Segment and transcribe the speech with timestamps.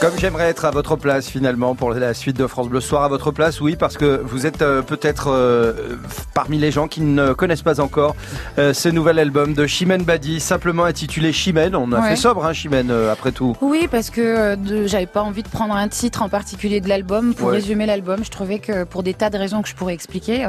[0.00, 3.08] Comme j'aimerais être à votre place finalement pour la suite de France Bleu Soir à
[3.08, 5.72] votre place, oui, parce que vous êtes euh, peut-être euh,
[6.34, 8.14] parmi les gens qui ne connaissent pas encore
[8.58, 11.74] euh, ce nouvel album de Chimène Badi, simplement intitulé Chimène.
[11.74, 12.10] On a Ouais.
[12.10, 13.56] fait sobre, hein, Chimène, après tout.
[13.62, 17.48] Oui, parce que j'avais pas envie de prendre un titre en particulier de l'album pour
[17.48, 17.54] Ouais.
[17.54, 18.22] résumer l'album.
[18.22, 20.46] Je trouvais que pour des tas de raisons que je pourrais expliquer,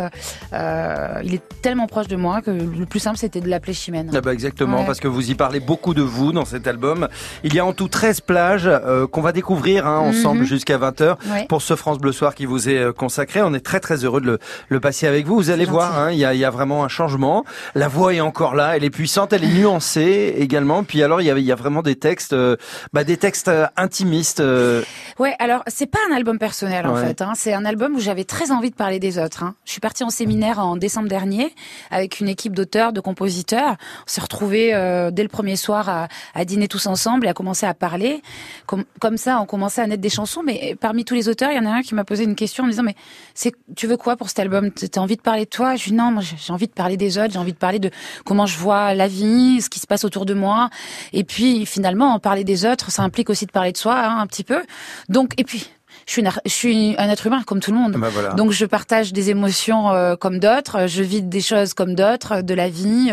[0.52, 4.12] il est tellement proche de moi que le plus simple c'était de l'appeler Chimène.
[4.14, 4.86] Ah bah exactement, Ouais.
[4.86, 7.08] parce que vous y parlez beaucoup de vous dans cet album.
[7.46, 8.70] Il y a en tout 13 plages
[9.12, 10.46] qu'on va découvrir hein, ensemble Mhm.
[10.46, 11.46] jusqu'à 20h Ouais.
[11.48, 13.42] pour ce France Bleu Soir qui vous est euh, consacré.
[13.42, 15.36] On est très très heureux de le, le passer avec vous.
[15.38, 17.46] Vous allez voir, hein, il y, a, il y a vraiment un changement.
[17.76, 20.84] La voix est encore là, elle est puissante, elle est nuancée également.
[20.84, 22.56] Puis alors il y a, il y a vraiment des textes, euh,
[22.94, 24.40] bah, des textes euh, intimistes.
[24.40, 24.82] euh,
[25.20, 27.06] Ouais, alors c'est pas un album personnel en Ouais.
[27.06, 27.22] fait.
[27.22, 27.34] Hein.
[27.36, 29.44] C'est un album où j'avais très envie de parler des autres.
[29.66, 31.54] Je suis partie en séminaire en décembre dernier
[31.92, 33.72] avec une équipe d'auteurs, de compositeurs.
[34.06, 37.34] On s'est retrouvés euh, dès le premier soir à, à dîner tous ensemble et à
[37.34, 38.22] commencer à parler.
[38.66, 40.44] Comme, comme ça, on commençait à naître des chansons.
[40.44, 42.64] Mais parmi tous les auteurs, il y en a un qui m'a posé une question
[42.64, 42.96] en me disant mais
[43.34, 44.72] c'est tu veux quoi pour cet album?
[44.72, 45.76] T'as envie de parler de toi?
[45.76, 47.34] Je dis non, j'ai envie de parler des autres.
[47.34, 47.92] J'ai envie de parler de
[48.26, 50.70] comment je vois la vie, ce qui se passe autour de moi.
[51.14, 54.20] Et puis finalement, en parler des autres, ça implique aussi de parler de soi hein,
[54.20, 54.64] un petit peu.
[55.10, 55.68] Donc, et puis,
[56.08, 57.94] je suis, une je suis un être humain comme tout le monde.
[57.98, 58.30] bah voilà.
[58.30, 62.54] Donc, je partage des émotions euh, comme d'autres, je vis des choses comme d'autres, de
[62.54, 63.12] la vie.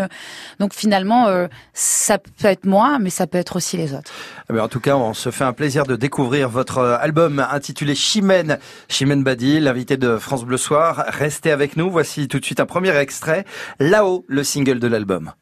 [0.61, 4.12] Donc, finalement, euh, ça peut être moi, mais ça peut être aussi les autres.
[4.48, 7.45] Eh ben, en tout cas, on se fait un plaisir de découvrir votre euh, album
[7.51, 11.05] intitulé Chimène, Chimène Badi, l'invité de France Bleu Soir.
[11.08, 11.91] Restez avec nous.
[11.91, 13.45] Voici tout de suite un premier extrait.
[13.81, 15.33] Là-haut, le single de l'album.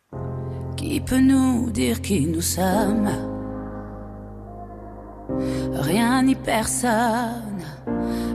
[0.79, 3.42] Qui peut nous dire qui nous sommes?
[5.75, 7.63] Rien ni personne,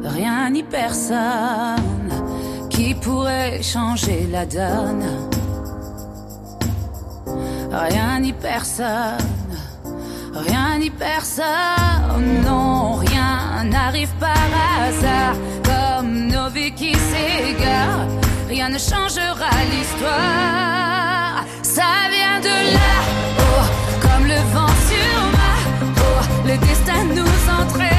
[0.04, 2.12] rien ni personne
[2.70, 5.06] qui pourrait changer la donne.
[7.72, 9.54] Rien ni personne,
[10.34, 14.50] rien ni personne, non, rien n'arrive par
[14.82, 18.08] hasard, comme nos vies qui s'égarent,
[18.48, 21.46] rien ne changera l'histoire.
[21.62, 22.94] Ça vient de là,
[23.40, 23.66] oh,
[24.02, 24.77] comme le vent
[26.48, 27.97] le destin nous entraîne,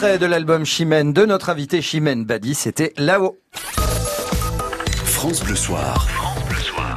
[0.00, 3.36] De l'album Chimène de notre invité Chimène Badi, c'était là-haut.
[5.04, 6.27] France Bleu Soir.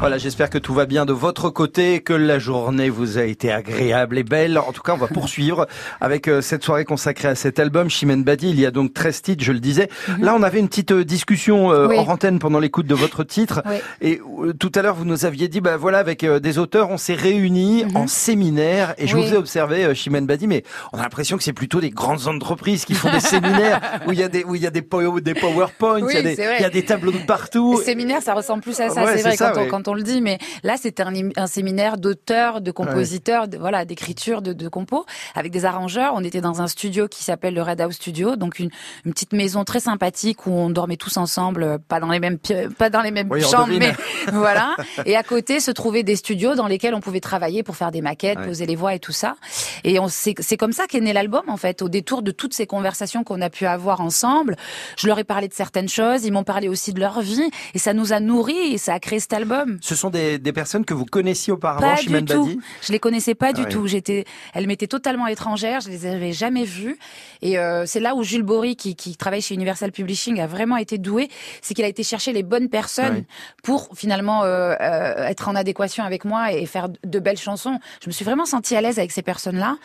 [0.01, 3.51] Voilà, j'espère que tout va bien de votre côté, que la journée vous a été
[3.51, 4.57] agréable et belle.
[4.57, 5.67] En tout cas, on va poursuivre
[6.01, 8.49] avec euh, cette soirée consacrée à cet album, Chimène Badi.
[8.49, 9.89] Il y a donc 13 titres, je le disais.
[10.07, 10.23] Mhm.
[10.25, 11.97] Là, on avait une petite euh, discussion euh, Oui.
[11.99, 13.61] hors antenne pendant l'écoute de votre titre.
[13.67, 13.75] Oui.
[14.01, 16.89] Et euh, tout à l'heure, vous nous aviez dit, bah voilà, avec euh, des auteurs,
[16.89, 18.95] on s'est réunis en séminaire.
[18.97, 19.21] Et je Mhm.
[19.21, 19.27] Oui.
[19.29, 20.63] vous ai observé, Chimène Badi, mais
[20.93, 24.19] on a l'impression que c'est plutôt des grandes entreprises qui font des séminaires où il
[24.19, 26.35] y a des, où il y a des, pow- des PowerPoints, il, y a des,
[26.35, 26.55] c'est vrai.
[26.57, 27.75] il y a des tableaux de partout.
[27.77, 29.67] Le séminaire, ça ressemble plus à ça, Ouais, c'est c'est vrai ça, quand, ouais.
[29.67, 33.57] on, quand on le dit, mais là c'était un, un séminaire d'auteurs, de compositeurs, de,
[33.57, 35.05] voilà, d'écriture, de, de compos,
[35.35, 36.13] avec des arrangeurs.
[36.15, 38.69] On était dans un studio qui s'appelle le Red House Studio, donc une,
[39.05, 42.37] une petite maison très sympathique où on dormait tous ensemble, euh, pas dans les mêmes
[42.77, 43.93] pas dans les mêmes Oui, on chambres, mais
[44.31, 44.75] voilà.
[45.05, 48.01] Et à côté se trouvaient des studios dans lesquels on pouvait travailler pour faire des
[48.01, 48.47] maquettes, Ouais.
[48.47, 49.35] poser les voix et tout ça.
[49.83, 52.65] Et on c'est comme ça qu'est né l'album en fait, au détour de toutes ces
[52.65, 54.55] conversations qu'on a pu avoir ensemble.
[54.97, 57.79] Je leur ai parlé de certaines choses, ils m'ont parlé aussi de leur vie, et
[57.79, 59.79] ça nous a nourris et ça a créé cet album.
[59.81, 62.45] Ce sont des, des personnes que vous connaissiez auparavant, Pas Chimène du tout.
[62.45, 63.87] Badi Je les connaissais pas du Ah tout.
[63.87, 65.81] J'étais, elles m'étaient totalement étrangères.
[65.81, 66.97] Je les avais jamais vues.
[67.41, 70.77] Et euh, c'est là où Jules Bory, qui, qui travaille chez Universal Publishing, a vraiment
[70.77, 71.29] été doué.
[71.61, 73.25] C'est qu'il a été chercher les bonnes personnes
[73.63, 77.79] pour finalement euh, euh, être en adéquation avec moi et faire de belles chansons.
[78.03, 79.77] Je me suis vraiment sentie à l'aise avec ces personnes-là.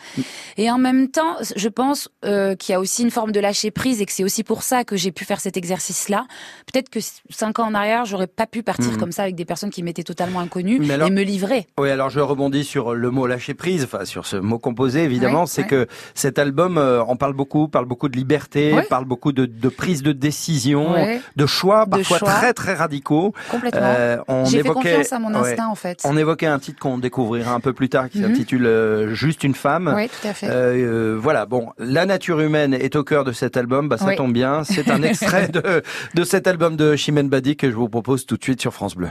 [0.57, 3.71] Et en même temps, je pense euh, qu'il y a aussi une forme de lâcher
[3.71, 6.27] prise et que c'est aussi pour ça que j'ai pu faire cet exercice-là.
[6.71, 8.97] Peut-être que cinq ans en arrière, j'aurais pas pu partir Mhm.
[8.97, 11.65] comme ça avec des personnes qui m'étaient totalement inconnues Mais alors- et me livrer.
[11.79, 15.45] Oui, alors je rebondis sur le mot lâcher prise, enfin sur ce mot composé évidemment,
[15.45, 19.45] c'est que cet album euh, en parle beaucoup, parle beaucoup de liberté, parle beaucoup de,
[19.45, 20.93] de prise de décision,
[21.35, 22.29] de choix De parfois choix.
[22.31, 23.33] très très radicaux.
[23.49, 23.79] Complètement.
[23.83, 26.01] Euh, on J'ai fait évoquait, confiance à mon instinct, en fait.
[26.03, 28.27] on évoquait un titre qu'on découvrira un peu plus tard qui Mhm.
[28.27, 29.93] s'intitule euh, Juste une femme.
[29.95, 30.47] Oui, tout à fait.
[30.49, 34.13] Euh, euh, voilà, bon, la nature humaine est au cœur de cet album, bah ça
[34.15, 35.81] tombe bien, c'est un extrait de,
[36.13, 38.95] de cet album de Chimène Badi que je vous propose tout de suite sur France
[38.95, 39.07] Bleu.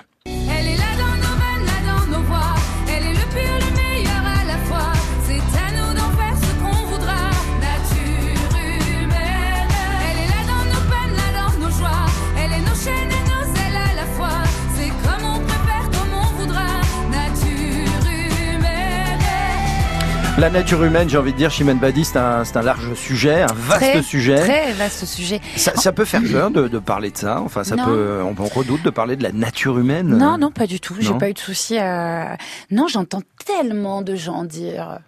[20.38, 23.46] La nature humaine, j'ai envie de dire, Chimène Badi, c'est un, un large sujet, un
[23.54, 24.36] vaste Très, sujet.
[24.38, 25.40] Très vaste sujet.
[25.56, 27.40] Ça, ça peut faire peur de, de parler de ça.
[27.40, 27.86] Enfin, ça Non.
[27.86, 30.08] peut, on, on redoute de parler de la nature humaine.
[30.08, 30.94] Non, non, pas du tout.
[31.00, 31.78] J'ai pas eu de souci.
[31.78, 32.36] à-
[32.70, 34.98] Non, j'entends tellement de gens dire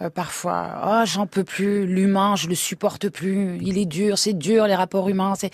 [0.00, 4.32] euh, parfois, oh, j'en peux plus, l'humain, je le supporte plus, il est dur, c'est
[4.32, 5.34] dur les rapports humains.
[5.38, 5.50] C'est...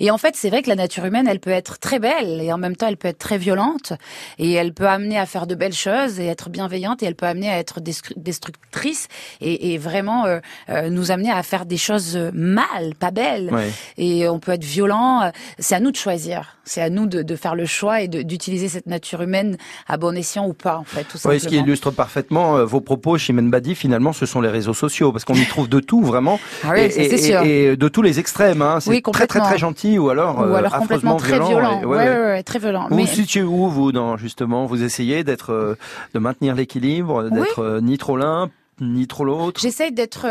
[0.00, 2.52] Et en fait, c'est vrai que la nature humaine, elle peut être très belle et
[2.52, 3.92] en même temps, elle peut être très violente
[4.38, 7.26] et elle peut amener à faire de belles choses et être bienveillante et elle peut
[7.26, 9.08] amener à être destru- destructrice
[9.40, 10.40] et, et vraiment euh,
[10.70, 13.70] euh, nous amener à faire des choses euh, mal, pas belles Ouais.
[13.98, 15.30] et on peut être violent.
[15.58, 16.56] C'est à nous de choisir.
[16.64, 19.98] C'est à nous de, de faire le choix et de- d'utiliser cette nature humaine à
[19.98, 21.40] bon escient ou pas, en fait, tout Oui, simplement.
[21.42, 25.12] ce qui illustre parfaitement euh, vos propos, Chimène Badi, finalement, ce sont les réseaux sociaux,
[25.12, 26.38] parce qu'on y trouve de tout, vraiment.
[26.64, 27.42] Ah oui, et, ça, c'est et- sûr.
[27.42, 28.62] et de tous les extrêmes.
[28.62, 28.80] Hein.
[28.80, 31.80] C'est Oui, très, très, très gentil, ou alors, ou euh, alors complètement affreusement très violent.
[31.82, 32.86] et- Ouais, ouais, ouais, très violent.
[32.90, 35.74] Vous Mais vous situez où, vous, dans, justement Vous essayez d'être, euh,
[36.14, 38.50] de maintenir l'équilibre, d'être euh, ni trop l'un,
[38.80, 39.60] ni trop l'autre?
[39.60, 40.26] J'essaye d'être,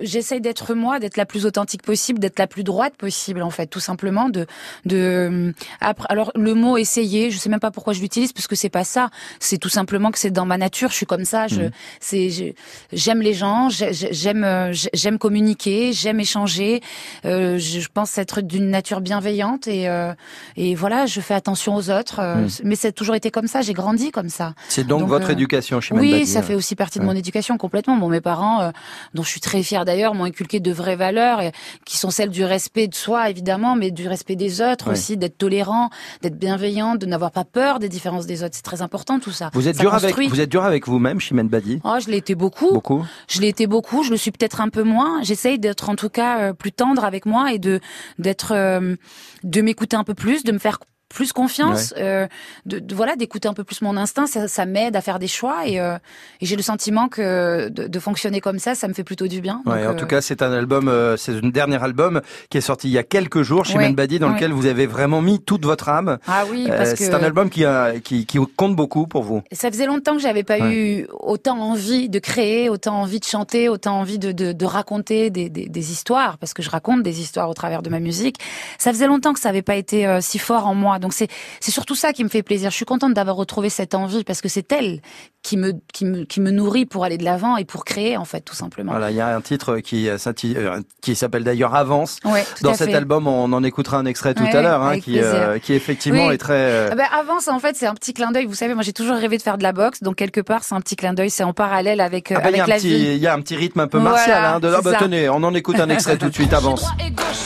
[0.00, 3.66] j'essaye d'être moi, d'être la plus authentique possible, d'être la plus droite possible, en fait,
[3.66, 4.28] tout simplement.
[4.28, 4.46] De,
[4.84, 5.52] de.
[5.80, 8.68] Après, alors le mot essayer, je sais même pas pourquoi je l'utilise, parce que c'est
[8.68, 9.10] pas ça.
[9.40, 10.90] C'est tout simplement que c'est dans ma nature.
[10.90, 11.48] Je suis comme ça.
[11.48, 11.62] Je,
[12.00, 12.52] c'est, je-
[12.92, 16.80] j'aime les gens, j'ai- j'ai- j'aime, euh, j'ai- j'aime communiquer, j'aime échanger.
[17.24, 20.12] Euh, je pense être d'une nature bienveillante et euh,
[20.56, 22.20] et voilà, je fais attention aux autres.
[22.20, 23.60] euh, Mais c'est toujours été comme ça.
[23.62, 24.54] J'ai grandi comme ça.
[24.68, 27.10] C'est donc, Donc, votre euh, éducation, Chimène Oui, Badi, ça fait aussi partie de Ouais.
[27.10, 27.96] mon éducation complètement.
[27.96, 28.70] Bon, mes parents, euh,
[29.14, 31.52] dont je suis très fière d'ailleurs, m'ont inculqué de vraies valeurs et,
[31.84, 35.38] qui sont celles du respect de soi évidemment, mais du respect des autres aussi, d'être
[35.38, 35.90] tolérant,
[36.22, 38.54] d'être bienveillant, de n'avoir pas peur des différences des autres.
[38.54, 39.50] C'est très important tout ça.
[39.54, 41.80] Vous êtes Ça dur avec, vous êtes dur avec vous-même, Chimène Badi?
[41.84, 42.72] Oh, je l'ai été beaucoup.
[42.72, 44.02] Beaucoup Je l'ai été beaucoup.
[44.02, 45.22] Je le suis peut-être un peu moins.
[45.22, 47.80] J'essaye d'être en tout cas euh, plus tendre avec moi et de
[48.18, 48.96] d'être euh,
[49.42, 50.78] de m'écouter un peu plus, de me faire
[51.14, 52.26] plus confiance, euh,
[52.66, 55.28] de, de- voilà, d'écouter un peu plus mon instinct, ça, ça m'aide à faire des
[55.28, 55.94] choix et, euh,
[56.40, 59.40] et j'ai le sentiment que de, de fonctionner comme ça, ça me fait plutôt du
[59.40, 59.62] bien.
[59.64, 62.58] Ouais, Donc, en euh, tout cas, c'est un album, euh, c'est un dernier album qui
[62.58, 65.22] est sorti il y a quelques jours, Chimène Ouais, Badi, dans lequel vous avez vraiment
[65.22, 66.18] mis toute votre âme.
[66.26, 69.22] ah oui, Euh, parce que C'est un album qui, a, qui, qui compte beaucoup pour
[69.22, 69.42] vous.
[69.52, 73.68] ça faisait longtemps que j'avais pas eu autant envie de créer, autant envie de chanter,
[73.68, 77.20] autant envie de, de, de raconter des, des, des histoires, parce que je raconte des
[77.20, 78.36] histoires au travers de ma musique.
[78.78, 81.28] Ça faisait longtemps que ça avait pas été euh, si fort en moi, Donc c'est
[81.60, 82.70] c'est surtout ça qui me fait plaisir.
[82.70, 85.00] Je suis contente d'avoir retrouvé cette envie parce que c'est elle
[85.42, 88.24] qui me qui me qui me nourrit pour aller de l'avant et pour créer en
[88.24, 88.92] fait tout simplement.
[88.92, 90.16] Voilà, il y a un titre qui euh,
[90.56, 92.18] euh, qui s'appelle d'ailleurs Avance.
[92.24, 92.94] Ouais, tout Dans à cet fait.
[92.96, 96.28] album, on en écoutera un extrait tout Ouais, à l'heure, hein, qui euh, qui effectivement
[96.28, 96.34] Oui.
[96.34, 96.54] est très.
[96.54, 98.46] euh, Ah ben, avance, en fait, c'est un petit clin d'œil.
[98.46, 100.74] Vous savez, moi, j'ai toujours rêvé de faire de la boxe, donc quelque part, c'est
[100.74, 101.28] un petit clin d'œil.
[101.30, 103.12] C'est en parallèle avec euh, ah il y a avec un la petit, vie.
[103.14, 104.44] il y a un petit rythme un peu Voilà, martial.
[104.44, 104.98] Hein, de, ah c'est bah, ça.
[104.98, 106.52] tenez, on en écoute un extrait tout de suite.
[106.54, 106.86] Avance.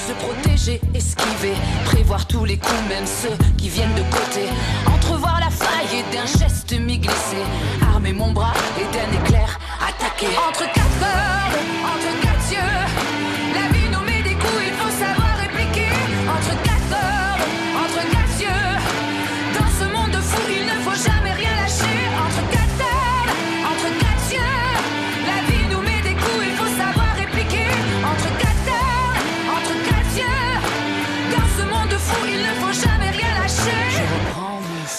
[0.95, 1.55] esquiver,
[1.87, 4.47] prévoir tous les coups, même ceux qui viennent de côté.
[4.87, 7.43] Entrevoir la faille et d'un geste m'y glisser.
[7.83, 8.98] Armer mon bras et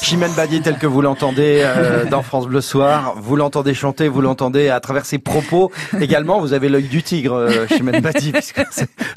[0.10, 4.22] Chimène Badi, tel que vous l'entendez euh, dans France Bleu Soir, vous l'entendez chanter, vous
[4.22, 5.72] l'entendez à travers ses propos.
[6.02, 8.34] Également, vous avez l'œil du tigre, euh, Chimène Badi.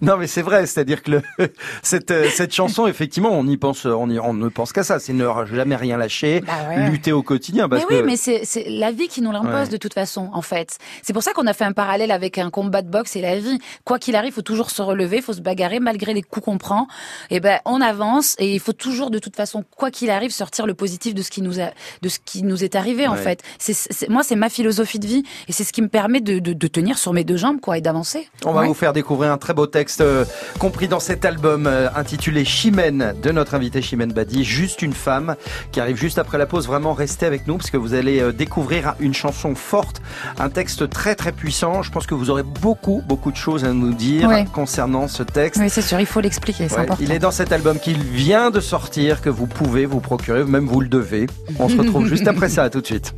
[0.02, 1.22] non, mais c'est vrai, c'est-à-dire que le,
[1.82, 4.98] cette euh, cette chanson, effectivement, on y pense, on, y, on ne pense qu'à ça,
[4.98, 6.90] c'est ne jamais rien lâcher, Bah ouais.
[6.90, 9.50] lutter au quotidien, parce mais oui, que mais c'est c'est la vie qui nous l'impose
[9.52, 9.68] Ouais.
[9.68, 10.76] de toute façon, en fait.
[11.02, 13.38] C'est pour ça qu'on a fait un parallèle avec un combat de boxe et la
[13.38, 13.58] vie.
[13.86, 16.44] Quoi qu'il arrive, il faut toujours se relever, il faut se bagarrer malgré les coups
[16.44, 16.86] qu'on prend.
[17.30, 20.66] Et ben, on avance et il faut toujours, de toute façon, quoi qu'il arrive, sortir
[20.66, 21.68] le positif de ce qui nous a,
[22.02, 23.38] de ce qui nous est arrivé, en fait.
[23.58, 26.52] C'est moi, c'est ma philosophie de vie et c'est ce qui me permet de, de,
[26.52, 28.28] de tenir sur mes deux jambes, quoi, et d'avancer.
[28.44, 28.66] On va Ouais.
[28.66, 30.24] vous faire découvrir un très beau texte euh,
[30.58, 35.36] compris dans cet album euh, intitulé Chimène de notre invité Chimène Badi, juste une femme
[35.70, 36.66] qui arrive juste après la pause.
[36.66, 40.02] Vraiment restez avec nous parce que vous allez euh, découvrir une chanson forte,
[40.40, 41.82] un texte très très puissant.
[41.82, 44.44] Je pense que vous aurez beaucoup beaucoup de choses à nous dire Ouais.
[44.52, 45.60] concernant ce texte.
[45.62, 47.02] Oui, c'est sûr, il faut l'expliquer, c'est Ouais, important.
[47.04, 50.66] il est dans cet album qu'il vient de sortir que vous pouvez vous procurer, même
[50.72, 51.26] vous le devez.
[51.58, 53.14] On se retrouve juste après ça, à tout de suite.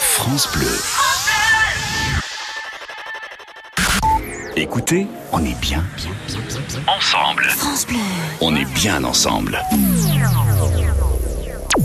[0.00, 0.66] France Bleu.
[4.56, 5.84] Écoutez, on est bien.
[6.86, 7.46] Ensemble.
[8.40, 9.60] On est bien ensemble.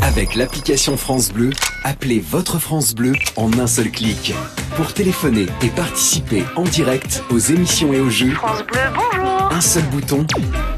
[0.01, 1.49] Avec l'application France Bleu,
[1.83, 4.33] appelez votre France Bleu en un seul clic.
[4.77, 9.61] Pour téléphoner et participer en direct aux émissions et aux jeux, France Bleu, bonjour Un
[9.61, 10.25] seul bouton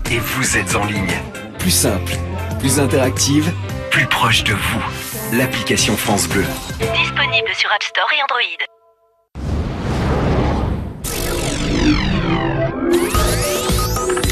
[0.09, 1.21] et vous êtes en ligne.
[1.59, 2.13] Plus simple,
[2.63, 3.51] plus interactive,
[3.91, 4.81] plus proche de vous.
[5.33, 6.45] L'application France Bleu.
[6.79, 8.57] Disponible sur App Store et Android.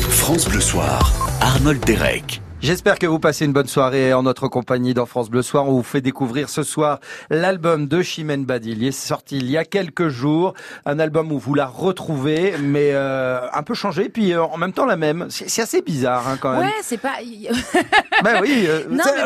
[0.10, 1.12] France Bleu Soir.
[1.42, 2.42] Arnold Derek.
[2.62, 5.68] J'espère que vous passez une bonne soirée en notre compagnie dans France Bleu Soir.
[5.68, 7.00] On vous fait découvrir ce soir
[7.32, 8.74] l'album de Chimène Badi.
[8.74, 10.54] Il est sorti il y a quelques jours.
[10.86, 14.74] Un album où vous la retrouvez, mais euh, un peu changé, puis euh, en même
[14.74, 15.26] temps la même.
[15.30, 16.62] C'est assez bizarre hein, quand même.
[16.62, 17.14] Ouais, c'est pas.
[18.24, 18.84] Ben oui, euh,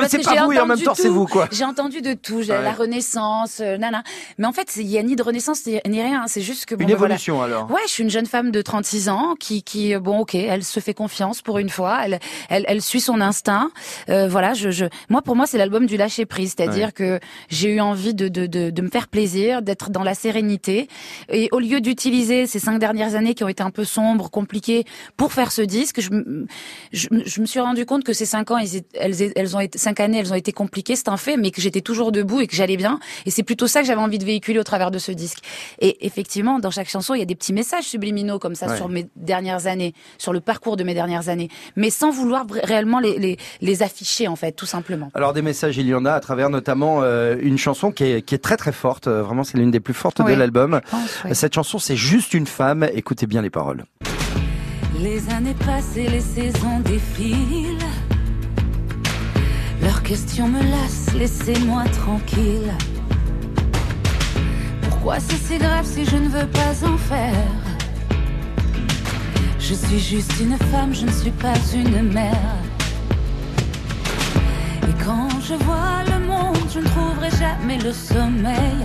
[0.07, 1.49] c'est- pas vous et en même temps c'est vous quoi.
[1.51, 2.45] J'ai entendu de tout, Ouais.
[2.63, 4.03] la Renaissance, euh, nana.
[4.37, 6.23] Mais en fait, il y a ni de Renaissance ni rien.
[6.27, 7.15] C'est juste que bon, Une ben voilà.
[7.15, 7.69] évolution alors.
[7.69, 10.63] Ouais, je suis une jeune femme de 36 ans qui, qui, euh, bon, ok, elle
[10.63, 11.99] se fait confiance pour une fois.
[12.05, 13.69] Elle, elle, elle suit son instinct.
[14.09, 17.69] Euh, voilà, je, je, moi, pour moi, c'est l'album du lâcher prise, c'est-à-dire que j'ai
[17.75, 20.87] eu envie de, de, de, de me faire plaisir, d'être dans la sérénité.
[21.29, 24.85] Et au lieu d'utiliser ces cinq dernières années qui ont été un peu sombres, compliquées,
[25.17, 26.45] pour faire ce disque, je, me-
[26.93, 29.59] je, me- je me suis rendu compte que ces cinq ans, elles, elles, elles ont
[29.59, 32.41] été cinq années, elles ont été compliquées, c'est un fait, mais que j'étais toujours debout
[32.41, 32.99] et que j'allais bien.
[33.25, 35.39] Et c'est plutôt ça que j'avais envie de véhiculer au travers de ce disque.
[35.79, 38.77] Et effectivement, dans chaque chanson, il y a des petits messages subliminaux comme ça Ouais.
[38.77, 42.99] sur mes dernières années, sur le parcours de mes dernières années, mais sans vouloir réellement
[42.99, 45.11] les, les, les afficher en fait, tout simplement.
[45.13, 48.21] Alors des messages, il y en a à travers notamment euh, une chanson qui est,
[48.21, 49.07] qui est très très forte.
[49.07, 50.81] Euh, Vraiment, c'est l'une des plus fortes de l'album.
[51.31, 52.87] Cette chanson, c'est juste une femme.
[52.93, 53.85] Écoutez bien les paroles.
[54.99, 57.77] Les années passées, les saisons défilent.
[59.81, 62.71] Leurs questions me lassent, laissez-moi tranquille.
[64.83, 67.33] Pourquoi c'est si grave si je ne veux pas en faire?
[69.59, 72.55] Je suis juste une femme, je ne suis pas une mère.
[74.89, 78.79] Et quand je vois le monde, je ne trouverai jamais le sommeil.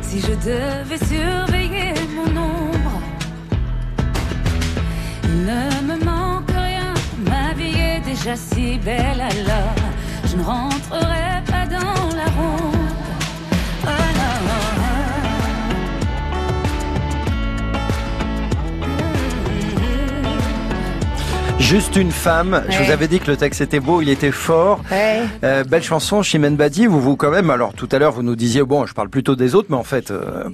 [0.00, 3.00] Si je devais surveiller mon ombre.
[5.24, 6.94] Il ne me manque rien,
[7.30, 9.86] ma vie est déjà si belle alors
[10.28, 12.75] je ne rentrerai pas dans la ronde.
[21.66, 22.62] Juste une femme.
[22.68, 24.80] Je vous avais dit que le texte était beau, il était fort.
[25.42, 26.86] Euh, belle chanson, Chimène Badi.
[26.86, 27.50] Vous vous quand même.
[27.50, 29.82] Alors tout à l'heure, vous nous disiez bon, je parle plutôt des autres, mais en
[29.82, 30.44] fait, euh,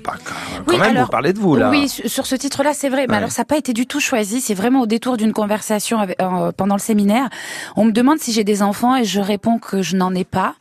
[0.65, 1.69] quand même, vous parlez de vous là.
[1.69, 3.07] Oui, sur ce titre-là, c'est vrai.
[3.11, 4.41] Mais alors, ça n'a pas été du tout choisi.
[4.41, 7.29] C'est vraiment au détour d'une conversation euh, pendant le séminaire.
[7.77, 10.55] On me demande si j'ai des enfants et je réponds que je n'en ai pas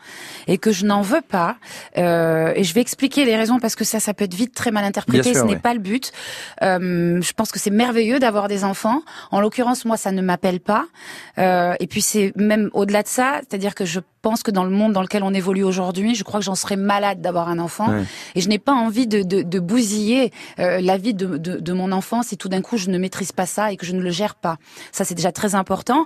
[0.47, 1.55] et que je n'en veux pas.
[1.97, 4.71] Euh, et je vais expliquer les raisons parce que ça, ça peut être vite très
[4.71, 5.33] mal interprété.
[5.33, 6.11] ce n'est pas le but.
[6.61, 9.01] Je pense que c'est merveilleux d'avoir des enfants.
[9.31, 10.21] En l'occurrence, moi, ça ne
[10.59, 10.87] pas.
[11.37, 14.69] Euh, et puis c'est même au-delà de ça, c'est-à-dire que je pense que dans le
[14.69, 17.87] monde dans lequel on évolue aujourd'hui, je crois que j'en serais malade d'avoir un enfant.
[18.35, 21.73] Et je n'ai pas envie de, de, de bousiller euh, la vie de, de, de,
[21.73, 24.01] mon enfant si tout d'un coup je ne maîtrise pas ça et que je ne
[24.01, 24.57] le gère pas.
[24.91, 26.05] Ça, c'est déjà très important.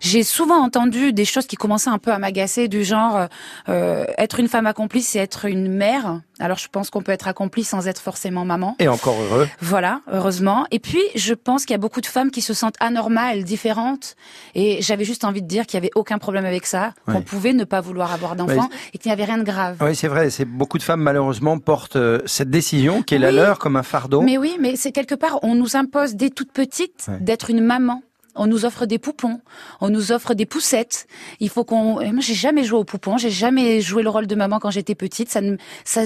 [0.00, 3.26] J'ai souvent entendu des choses qui commençaient un peu à m'agacer, du genre
[3.68, 6.20] euh, être une femme accomplie, c'est être une mère.
[6.38, 8.76] Alors je pense qu'on peut être accomplie sans être forcément maman.
[8.78, 9.48] Et encore heureux.
[9.60, 10.66] Voilà, heureusement.
[10.70, 14.16] Et puis je pense qu'il y a beaucoup de femmes qui se sentent anormales, différentes.
[14.54, 17.41] Et j'avais juste envie de dire qu'il y avait aucun problème avec ça, qu'on pouvait
[17.50, 19.76] ne pas vouloir avoir d'enfants et qu'il n'y avait rien de grave.
[19.80, 20.30] Oui, c'est vrai.
[20.30, 23.82] C'est beaucoup de femmes malheureusement portent euh, cette décision qui est la leur comme un
[23.82, 24.22] fardeau.
[24.22, 28.02] Mais oui, mais c'est quelque part on nous impose dès toute petite d'être une maman.
[28.34, 29.40] On nous offre des poupons,
[29.82, 31.06] on nous offre des poussettes.
[31.38, 31.96] Il faut qu'on.
[31.96, 34.94] Moi, j'ai jamais joué aux poupons, j'ai jamais joué le rôle de maman quand j'étais
[34.94, 35.28] petite.
[35.28, 35.56] Ça, ne...
[35.84, 36.04] ça,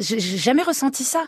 [0.00, 1.22] j'ai jamais ressenti ça.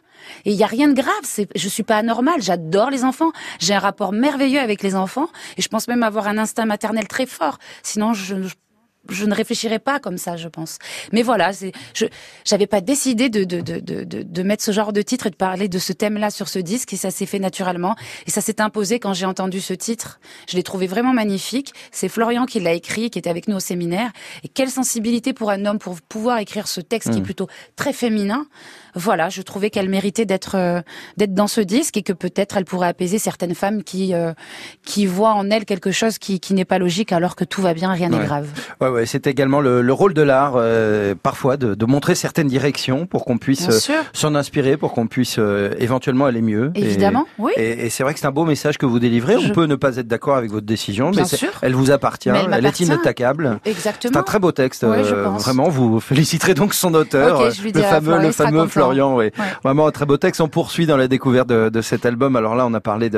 [0.44, 1.22] Et il y a rien de grave.
[1.22, 2.42] C'est, je suis pas anormale.
[2.42, 3.30] J'adore les enfants.
[3.60, 7.06] J'ai un rapport merveilleux avec les enfants, et je pense même avoir un instinct maternel
[7.06, 7.58] très fort.
[7.84, 8.34] Sinon, je,
[9.08, 10.78] je ne réfléchirais pas comme ça, je pense.
[11.12, 12.06] Mais voilà, c'est, je,
[12.44, 15.36] j'avais pas décidé de, de, de, de, de mettre ce genre de titre et de
[15.36, 17.96] parler de ce thème-là sur ce disque et ça s'est fait naturellement.
[18.26, 20.20] Et ça s'est imposé quand j'ai entendu ce titre.
[20.48, 21.72] Je l'ai trouvé vraiment magnifique.
[21.92, 24.10] C'est Florian qui l'a écrit, qui était avec nous au séminaire.
[24.44, 27.24] Et quelle sensibilité pour un homme pour pouvoir écrire ce texte qui est mmh.
[27.24, 28.46] plutôt très féminin
[28.94, 30.80] voilà, je trouvais qu'elle méritait d'être euh,
[31.16, 34.32] d'être dans ce disque et que peut-être elle pourrait apaiser certaines femmes qui euh,
[34.84, 37.74] qui voient en elle quelque chose qui, qui n'est pas logique alors que tout va
[37.74, 38.48] bien, rien n'est grave.
[38.80, 42.48] Ouais, ouais, c'est également le, le, rôle de l'art euh, parfois de, de, montrer certaines
[42.48, 43.68] directions pour qu'on puisse
[44.12, 45.38] s'en inspirer, pour qu'on puisse
[45.78, 46.70] éventuellement aller mieux.
[46.74, 47.52] Évidemment, oui.
[47.56, 49.36] Et, et c'est vrai que c'est un beau message que vous délivrez.
[49.36, 51.22] On peut ne pas être d'accord avec votre décision, mais
[51.62, 53.60] elle vous appartient, elle, est inattaquable.
[53.64, 54.12] Exactement.
[54.12, 54.84] C'est un très beau texte.
[54.84, 59.30] vraiment, vous féliciterez donc son auteur, le fameux, le fameux Florian, oui.
[59.64, 60.40] Vraiment un très beau texte.
[60.40, 62.36] On poursuit dans la découverte de, de cet album.
[62.36, 63.10] Alors là, on a parlé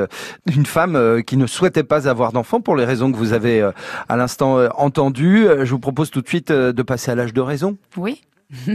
[0.45, 3.61] d'une femme euh, qui ne souhaitait pas avoir d'enfant pour les raisons que vous avez
[3.61, 3.71] euh,
[4.09, 5.47] à l'instant euh, entendues.
[5.63, 7.77] Je vous propose tout de suite de passer à l'âge de raison.
[7.97, 8.21] Oui.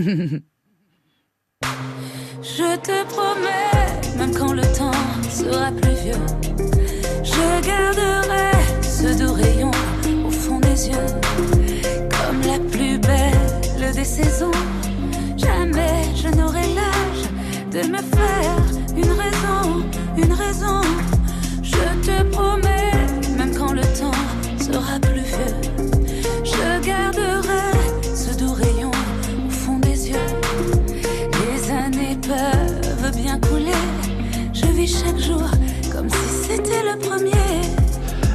[2.41, 4.93] Je te promets, même quand le temps
[5.29, 6.23] sera plus vieux,
[7.25, 9.71] je garderai ce doux rayon
[10.25, 11.07] au fond des yeux,
[12.11, 14.53] comme la plus belle des saisons
[15.37, 17.25] Jamais je n'aurai l'âge
[17.73, 18.57] de me faire
[18.97, 19.85] une raison,
[20.17, 20.81] une raison.
[21.63, 22.93] Je te promets,
[23.37, 24.13] même quand le temps
[24.59, 25.08] sera plus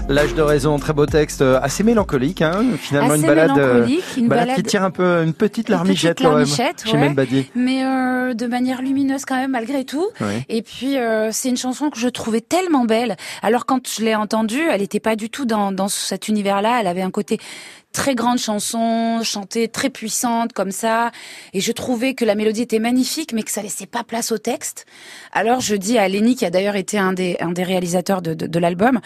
[0.10, 4.28] L'âge de raison, très beau texte, euh, assez mélancolique, hein, finalement une balade, euh, une
[4.28, 7.16] balade, qui tire un peu une petite larmichette, quand même, chez ouais,
[7.56, 10.10] mais euh, de manière lumineuse quand même malgré tout.
[10.50, 13.16] Et puis euh, c'est une chanson que je trouvais tellement belle.
[13.42, 16.82] Alors quand je l'ai entendue, elle n'était pas du tout dans, dans cet univers-là.
[16.82, 17.40] Elle avait un côté
[17.94, 21.12] très grande chanson, chantée très puissante comme ça,
[21.54, 24.38] et je trouvais que la mélodie était magnifique, mais que ça laissait pas place au
[24.38, 24.86] texte.
[25.32, 28.34] Alors je dis à Lenny, qui a d'ailleurs été un des, un des réalisateurs de,
[28.34, 29.00] de, de l'album,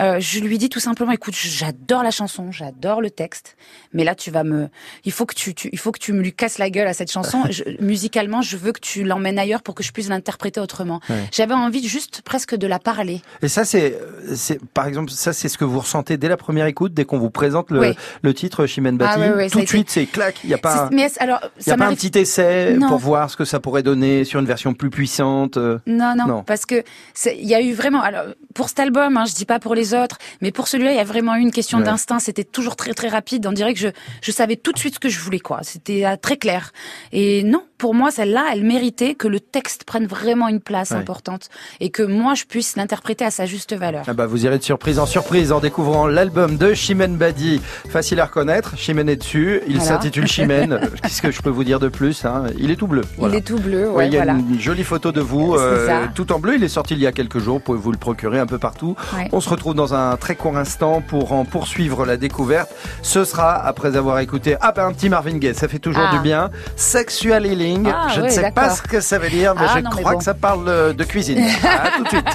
[0.00, 3.56] euh, je lui dis tout simplement, écoute, j'adore la chanson, j'adore le texte,
[3.92, 4.68] mais là tu vas me,
[5.04, 6.94] il faut que tu, tu il faut que tu me lui casses la gueule à
[6.94, 7.44] cette chanson.
[7.50, 11.00] je, musicalement, je veux que tu l'emmènes ailleurs pour que je puisse l'interpréter autrement.
[11.30, 13.20] J'avais envie juste presque de la parler.
[13.42, 13.98] Et ça c'est,
[14.34, 17.18] c'est par exemple, ça c'est ce que vous ressentez dès la première écoute, dès qu'on
[17.18, 20.48] vous présente le, le le titre Chimène Bati, ah tout de suite c'est clac, il
[20.48, 20.88] n'y a pas,
[21.18, 24.40] alors, y a pas un petit essai pour voir ce que ça pourrait donner sur
[24.40, 25.56] une version plus puissante.
[25.56, 26.82] Euh, non, non, parce que
[27.26, 29.94] il y a eu vraiment, alors pour cet album, hein, je dis pas pour les
[29.94, 32.20] autres, mais pour celui-là, il y a vraiment eu une question d'instinct.
[32.20, 33.46] C'était toujours très très rapide.
[33.46, 33.88] On dirait que je
[34.22, 35.60] je savais tout de suite ce que je voulais quoi.
[35.62, 36.72] C'était euh, très clair.
[37.12, 41.48] Et non, pour moi, celle-là, elle méritait que le texte prenne vraiment une place importante
[41.80, 44.04] et que moi je puisse l'interpréter à sa juste valeur.
[44.06, 48.20] Ah bah vous irez de surprise en surprise en découvrant l'album de Chimène Badi, facile
[48.20, 48.76] à reconnaître.
[48.76, 49.62] Chimène est dessus.
[49.66, 50.78] Il s'intitule Chimène.
[51.02, 52.44] Qu'est-ce que je peux vous dire de plus hein?
[52.58, 53.00] Il est tout bleu.
[53.18, 53.88] Il est tout bleu.
[53.88, 56.56] Ouais, il y a une jolie photo de vous, euh, tout en bleu.
[56.56, 57.54] Il est sorti il y a quelques jours.
[57.54, 58.94] Vous pouvez vous le procurer un peu partout.
[59.32, 62.70] On se retrouve dans un très court instant pour en poursuivre la découverte.
[63.00, 65.54] Ce sera après avoir écouté ah ben un petit Marvin Gaye.
[65.54, 66.14] Ça fait toujours ah.
[66.14, 66.50] du bien.
[66.76, 67.69] Sexual healing.
[67.86, 70.24] Ah, je ne sais pas ce que ça veut dire, mais ah, je crois que
[70.24, 71.42] ça parle de cuisine.
[71.64, 72.28] à tout de suite.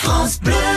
[0.00, 0.73] France Bleu.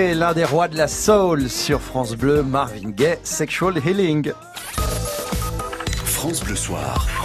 [0.00, 4.32] L'un des rois de la soul sur France Bleu, Marvin Gaye, Sexual Healing.
[6.06, 7.19] France Bleu Soir.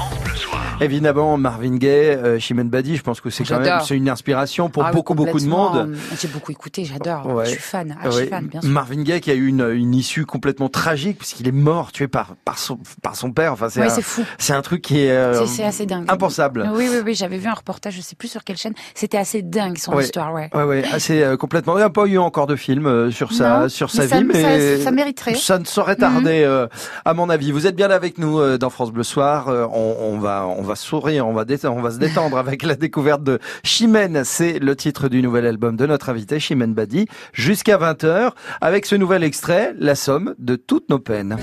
[0.82, 4.70] Évidemment, Marvin Gaye, euh, Chimène Badi, je pense que c'est quand même c'est une inspiration
[4.70, 5.96] pour Ah oui, beaucoup beaucoup de monde.
[6.20, 7.28] J'ai beaucoup écouté, j'adore.
[7.28, 7.46] Ouais.
[7.46, 8.28] Je suis fan, Ouais.
[8.28, 8.70] fan, bien sûr.
[8.70, 12.36] Marvin Gaye qui a eu une, une issue complètement tragique puisqu'il est mort tué par
[12.44, 13.54] par son par son père.
[13.54, 14.24] Enfin, c'est Ouais, fou.
[14.38, 16.06] c'est un truc qui est euh, C'est- c'est assez dingue.
[16.10, 16.70] impensable.
[16.74, 18.74] Oui, oui, oui, j'avais vu un reportage, je sais plus sur quelle chaîne.
[18.94, 20.50] C'était assez dingue son histoire, ouais.
[20.54, 21.76] Ouais, ouais, assez euh, complètement.
[21.76, 24.18] Il n'y a pas eu encore de film euh, sur sa sur mais sa ça-
[24.20, 25.36] vie, mais ça- ça mériterait.
[25.36, 26.68] Ça ne saurait tarder, euh,
[27.06, 27.52] à mon avis.
[27.54, 29.48] Vous êtes bien avec nous euh, dans France Bleu Soir.
[29.48, 33.22] On, on va on sourire, on va dé- on va se détendre avec la découverte
[33.24, 34.24] de Chimène.
[34.24, 37.06] C'est le titre du nouvel album de notre invité Chimène Badi.
[37.34, 41.38] Jusqu'à 20h avec ce nouvel extrait, la somme de toutes nos peines.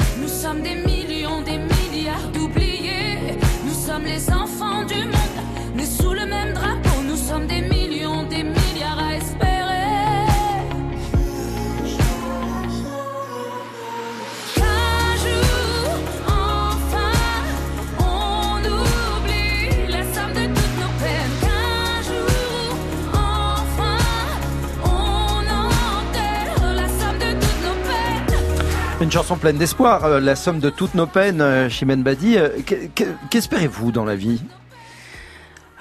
[29.12, 32.38] Une chanson pleine d'espoir, euh, la somme de toutes nos peines, euh, Chimène Badi.
[32.38, 34.40] Euh, que- que- Qu'espérez-vous dans la vie?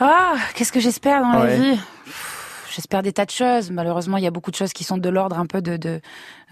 [0.02, 1.48] Ah, qu'est-ce que j'espère dans Ouais.
[1.48, 1.80] la vie
[2.76, 3.72] J'espère des tas de choses.
[3.72, 6.02] Malheureusement, il y a beaucoup de choses qui sont de l'ordre un peu de, de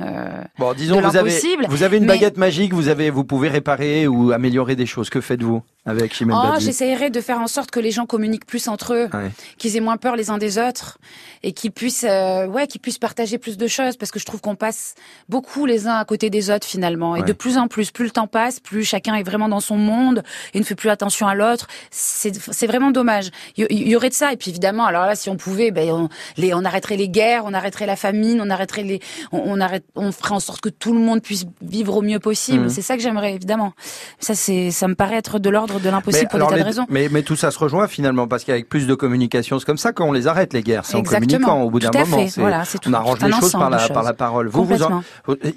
[0.01, 1.31] euh, Bon, disons, vous avez,
[1.67, 5.09] vous avez une mais- baguette magique, vous avez, vous pouvez réparer ou améliorer des choses.
[5.09, 8.45] Que faites-vous avec Chimène Oh, Badi j'essaierai de faire en sorte que les gens communiquent
[8.45, 9.31] plus entre eux, Ouais.
[9.57, 10.99] qu'ils aient moins peur les uns des autres
[11.41, 14.39] et qu'ils puissent, euh, ouais, qu'ils puissent partager plus de choses parce que je trouve
[14.41, 14.95] qu'on passe
[15.29, 17.25] beaucoup les uns à côté des autres finalement et Ouais.
[17.25, 20.23] de plus en plus, plus le temps passe, plus chacun est vraiment dans son monde
[20.53, 21.67] et ne fait plus attention à l'autre.
[21.91, 23.31] C'est, c'est vraiment dommage.
[23.57, 26.09] Il y, aurait de ça et puis évidemment, alors là, si on pouvait, ben on,
[26.37, 28.99] les, on arrêterait les guerres, on arrêterait la famine, on arrêterait les,
[29.31, 32.19] on, on arrête, on ferait en sorte que tout le monde puisse vivre au mieux
[32.19, 32.63] possible.
[32.63, 32.69] Mhm.
[32.69, 33.73] C'est ça que j'aimerais évidemment.
[34.19, 36.85] Ça, c'est, ça me paraît être de l'ordre de l'impossible pour des tas de raisons.
[36.89, 39.93] Mais, mais tout ça se rejoint finalement parce qu'avec plus de communication, c'est comme ça
[39.93, 42.25] qu'on les arrête les guerres, c'est en communiquant au bout d'un moment.
[42.37, 44.47] Voilà, on arrange les choses par la, par la parole.
[44.47, 44.75] Vous, vous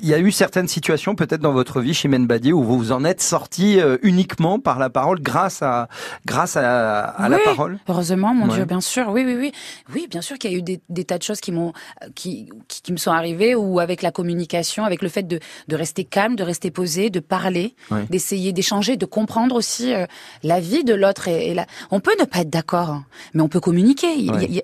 [0.00, 2.92] il y a eu certaines situations peut-être dans votre vie, Chimène Badi, où vous vous
[2.92, 5.88] en êtes sorti euh, uniquement par la parole, grâce à
[6.26, 7.78] grâce à, à la parole?
[7.88, 9.08] Heureusement, mon Dieu, bien sûr.
[9.08, 9.52] Oui, oui, oui,
[9.94, 11.72] oui, bien sûr qu'il y a eu des, des tas de choses qui m'ont
[12.14, 15.76] qui, qui, qui me sont arrivées ou avec la communication, avec le fait de, de
[15.76, 17.74] rester calme, de rester posé, de parler,
[18.10, 20.06] d'essayer d'échanger, de comprendre aussi euh,
[20.44, 21.26] la vie de l'autre.
[21.26, 21.56] Et, et
[21.90, 23.04] On peut ne pas être d'accord, hein,
[23.34, 24.10] mais on peut communiquer.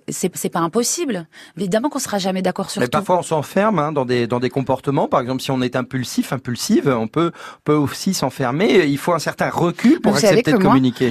[0.08, 1.26] C'est pas impossible.
[1.56, 4.50] Évidemment qu'on sera jamais d'accord sur mais Parfois, on s'enferme hein, dans des dans des
[4.50, 5.08] comportements.
[5.08, 7.32] Par exemple, si on est impulsif, impulsive, on peut
[7.64, 8.86] peut aussi s'enfermer.
[8.86, 11.10] Il faut un certain recul pour accepter de communiquer.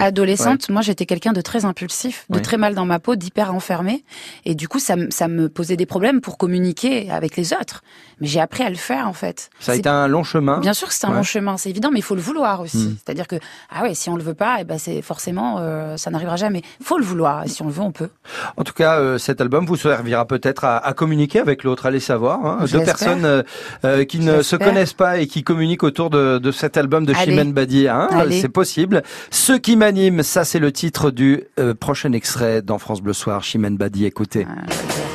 [0.00, 4.04] adolescente, moi, j'étais quelqu'un de très impulsif, de très mal dans ma peau, d'hyper enfermé,
[4.44, 7.81] et du coup, ça, ça me posait des problèmes pour communiquer avec les autres.
[8.20, 9.50] Mais j'ai appris à le faire en fait.
[9.58, 10.60] Ça a été un long chemin.
[10.60, 12.88] Bien sûr que c'est un long chemin, c'est évident, mais il faut le vouloir aussi.
[12.88, 12.96] Hmm.
[13.04, 13.36] C'est-à-dire que
[13.70, 16.36] ah ouais, si on le veut pas, et eh ben c'est forcément euh, ça n'arrivera
[16.36, 16.62] jamais.
[16.80, 17.44] Il faut le vouloir.
[17.44, 18.10] Et si on le veut, on peut.
[18.56, 21.86] En tout cas, euh, cet album vous servira peut-être à, à, communiquer avec l'autre.
[21.86, 22.44] Allez savoir.
[22.44, 22.64] Hein.
[22.70, 23.44] Deux personnes
[23.84, 27.14] euh, qui ne se connaissent pas et qui communiquent autour de, de cet album de
[27.14, 27.88] Chimène Badi.
[27.88, 28.08] Hein.
[28.30, 29.02] C'est possible.
[29.30, 31.44] Ce qui m'anime, ça c'est le titre du
[31.80, 33.42] prochain extrait dans France Bleu Soir.
[33.42, 34.46] Chimène Badi, écoutez.
[34.48, 35.11] Ah,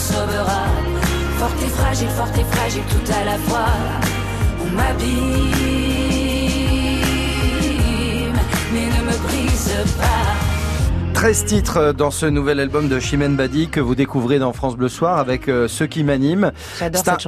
[0.00, 0.62] sauvera.
[1.38, 3.72] Forte et fragile, forte et fragile tout à la fois.
[4.62, 5.54] On m'habille,
[8.72, 10.49] mais ne me brise pas.
[11.20, 14.88] 13 titres dans ce nouvel album de Chimène Badi que vous découvrez dans France Bleu
[14.88, 16.50] Soir avec euh, ceux qui m'animent.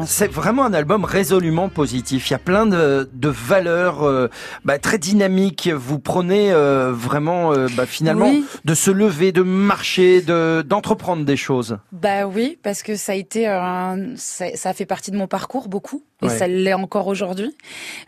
[0.06, 2.30] C'est vraiment un album résolument positif.
[2.30, 4.28] Il y a plein de, de valeurs euh,
[4.64, 5.68] bah, très dynamiques.
[5.68, 8.32] Vous prenez euh, vraiment bah, finalement
[8.64, 11.76] de se lever, de marcher, de d'entreprendre des choses.
[11.92, 15.68] Bah oui, parce que ça a été un, ça, ça fait partie de mon parcours
[15.68, 17.54] beaucoup et ça l'est encore aujourd'hui.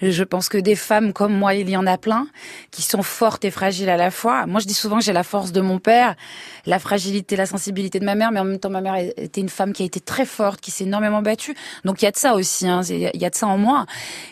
[0.01, 2.27] Je pense que des femmes comme moi, il y en a plein
[2.71, 4.47] qui sont fortes et fragiles à la fois.
[4.47, 6.15] Moi, je dis souvent que j'ai la force de mon père,
[6.67, 9.49] la fragilité, la sensibilité de ma mère, mais en même temps, ma mère était une
[9.49, 11.55] femme qui a été très forte, qui s'est énormément battue.
[11.85, 13.87] Donc il y a de ça aussi, hein, il y a de ça en moi.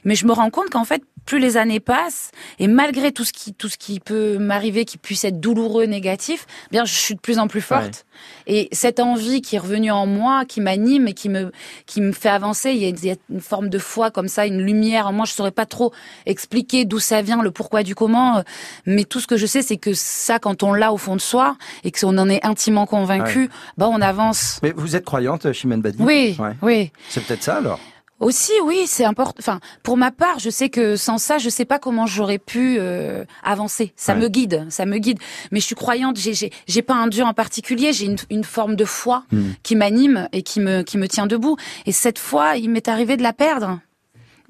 [0.05, 3.33] Mais je me rends compte qu'en fait, plus les années passent et malgré tout ce
[3.33, 7.21] qui tout ce qui peut m'arriver qui puisse être douloureux négatif bien je suis de
[7.21, 8.07] plus en plus forte.
[8.47, 11.53] Et cette envie qui est revenue en moi qui m'anime et qui me
[11.87, 15.07] qui me fait avancer il y, a, une forme de foi comme ça une lumière
[15.07, 15.93] en moi je saurais pas trop
[16.27, 18.43] expliquer d'où ça vient le pourquoi du comment
[18.87, 21.21] mais tout ce que je sais c'est que ça quand on l'a au fond de
[21.21, 24.59] soi et que on en est intimement convaincu bah on avance.
[24.63, 25.99] Mais vous êtes croyante Chimène Badi?
[26.01, 26.93] Oui oui.
[27.09, 27.81] C'est peut-être ça alors
[28.23, 29.37] aussi, oui, c'est important.
[29.39, 32.77] Enfin, pour ma part, je sais que sans ça, je sais pas comment j'aurais pu
[32.79, 33.93] euh, avancer.
[33.97, 35.19] Ça me guide, ça me guide.
[35.51, 36.17] Mais je suis croyante.
[36.17, 37.93] J'ai, j'ai, j'ai pas un dieu en particulier.
[37.93, 39.51] J'ai une, une forme de foi hmm.
[39.63, 41.57] qui m'anime et qui me, qui me tient debout.
[41.87, 43.81] Et cette foi, il m'est arrivé de la perdre.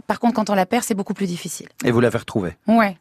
[0.07, 1.69] Par contre, quand on la perd, c'est beaucoup plus difficile.
[1.85, 2.57] Et vous l'avez retrouvée.
[2.67, 2.99] Ouais.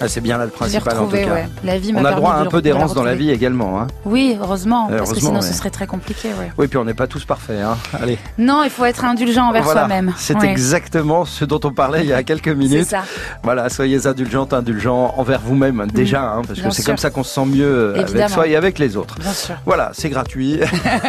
[0.00, 1.34] Ah, c'est bien là le principal en tout cas.
[1.34, 1.48] Ouais.
[1.64, 3.80] La vie on a droit à un peu d'errance dans la vie également.
[3.80, 3.86] Hein.
[4.04, 6.28] Oui, heureusement, parce que sinon ce serait très compliqué.
[6.28, 6.50] Ouais.
[6.58, 7.60] Oui, puis on n'est pas tous parfaits.
[7.60, 7.76] Hein.
[8.00, 8.18] Allez.
[8.38, 10.12] Non, il faut être indulgent envers soi-même.
[10.16, 12.86] C'est exactement ce dont on parlait il y a quelques minutes.
[12.86, 13.02] Ça.
[13.42, 17.34] Voilà, soyez indulgente, indulgent envers vous-même déjà, hein, parce que c'est comme ça qu'on se
[17.34, 19.16] sent mieux euh, avec soi et avec les autres.
[19.18, 19.56] Bien sûr.
[19.66, 20.60] Voilà, c'est gratuit,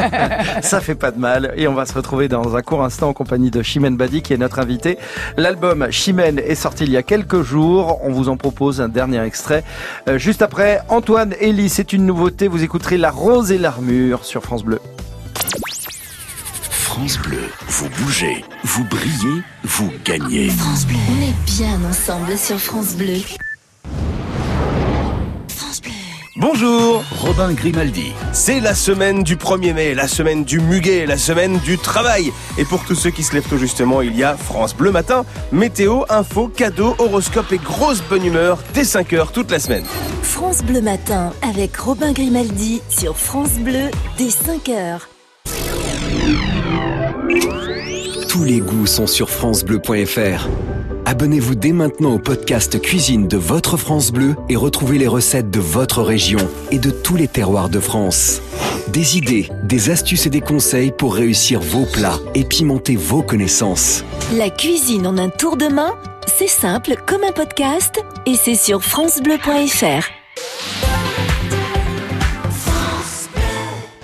[0.61, 3.13] ça fait pas de mal, et on va se retrouver dans un court instant en
[3.13, 4.97] compagnie de Chimène Badi qui est notre invité.
[5.37, 7.99] L'album Chimène est sorti il y a quelques jours.
[8.03, 9.63] On vous en propose un dernier extrait.
[10.07, 12.47] Euh, juste après, Antoine Elie, c'est une nouveauté.
[12.47, 14.79] Vous écouterez La Rose et l'Armure sur France Bleu.
[16.69, 20.49] France Bleu, vous bougez, vous brillez, vous gagnez.
[20.49, 23.21] France Bleu, on est bien ensemble sur France Bleu.
[26.37, 28.13] Bonjour Robin Grimaldi.
[28.31, 32.31] C'est la semaine du 1er mai, la semaine du muguet, la semaine du travail.
[32.57, 35.25] Et pour tous ceux qui se lèvent tôt justement, il y a France Bleu Matin,
[35.51, 39.83] météo, info, cadeaux, horoscope et grosse bonne humeur dès 5h toute la semaine.
[40.23, 45.01] France Bleu Matin avec Robin Grimaldi sur France Bleu dès 5h.
[48.29, 50.47] Tous les goûts sont sur francebleu.fr.
[51.11, 55.59] Abonnez-vous dès maintenant au podcast Cuisine de votre France Bleu et retrouvez les recettes de
[55.59, 56.39] votre région
[56.71, 58.41] et de tous les terroirs de France.
[58.87, 64.05] Des idées, des astuces et des conseils pour réussir vos plats et pimenter vos connaissances.
[64.37, 65.95] La cuisine en un tour de main,
[66.27, 70.07] c'est simple comme un podcast et c'est sur francebleu.fr.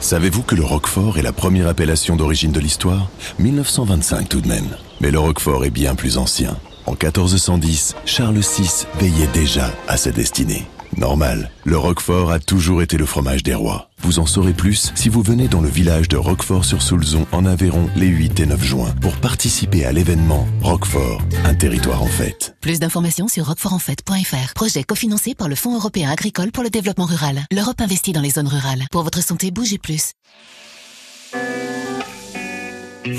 [0.02, 3.10] Savez-vous que le Roquefort est la première appellation d'origine de l'histoire?
[3.39, 4.76] 1925 tout de même.
[5.00, 6.58] Mais le Roquefort est bien plus ancien.
[6.88, 10.65] En 1410, Charles VI veillait déjà à sa destinée.
[10.95, 13.89] Normal, le Roquefort a toujours été le fromage des rois.
[14.00, 18.08] Vous en saurez plus si vous venez dans le village de Roquefort-sur-Soulzon en Aveyron les
[18.08, 22.56] 8 et 9 juin pour participer à l'événement Roquefort, un territoire en fête.
[22.62, 24.54] Plus d'informations sur roquefortenfête.fr.
[24.56, 27.41] Projet cofinancé par le Fonds européen agricole pour le développement rural.
[27.52, 28.86] L'Europe investit dans les zones rurales.
[28.91, 30.13] Pour votre santé, bougez plus.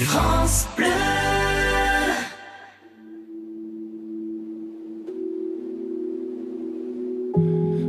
[0.04, 1.38] France Bleu.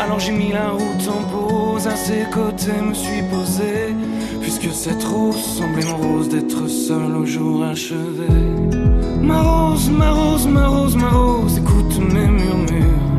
[0.00, 3.94] Alors j'ai mis la route en pause, à ses côtés me suis posé.
[4.40, 8.26] Puisque cette rose semblait mon rose d'être seule au jour achevé.
[9.20, 13.10] Ma rose, ma rose, ma rose, ma rose, écoute mes murmures.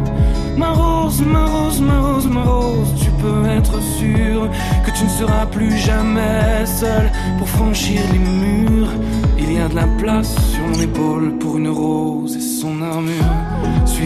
[0.58, 4.50] Ma rose, ma rose, ma rose, ma rose, tu peux être sûr
[4.84, 8.92] que tu ne seras plus jamais seul pour franchir les murs.
[9.38, 13.51] Il y a de la place sur mon épaule pour une rose et son armure.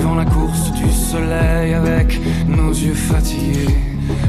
[0.06, 3.76] Suivant la course du soleil avec nos yeux fatigués,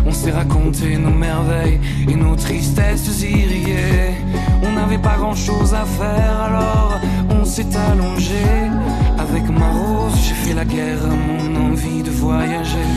[0.06, 4.14] on s'est raconté nos merveilles et nos tristesses irriguées.
[4.62, 8.46] On n'avait pas grand chose à faire alors on s'est allongé.
[9.18, 12.88] Avec ma rose, j'ai fait la guerre à mon envie de voyager.